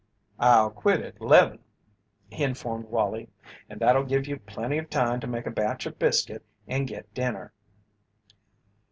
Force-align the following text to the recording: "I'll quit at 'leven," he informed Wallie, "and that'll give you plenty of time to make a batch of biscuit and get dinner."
"I'll 0.39 0.71
quit 0.71 1.01
at 1.01 1.21
'leven," 1.21 1.59
he 2.31 2.43
informed 2.43 2.87
Wallie, 2.89 3.29
"and 3.69 3.79
that'll 3.79 4.03
give 4.03 4.25
you 4.27 4.37
plenty 4.39 4.79
of 4.79 4.89
time 4.89 5.19
to 5.19 5.27
make 5.27 5.45
a 5.45 5.51
batch 5.51 5.85
of 5.85 5.99
biscuit 5.99 6.43
and 6.67 6.87
get 6.87 7.13
dinner." 7.13 7.53